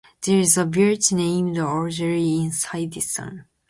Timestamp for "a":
0.57-0.65